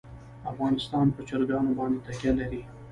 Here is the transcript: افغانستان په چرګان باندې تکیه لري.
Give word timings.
افغانستان 0.51 1.05
په 1.15 1.21
چرګان 1.29 1.65
باندې 1.77 1.99
تکیه 2.05 2.31
لري. 2.39 2.61